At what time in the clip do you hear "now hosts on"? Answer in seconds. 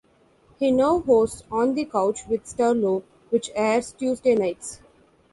0.71-1.75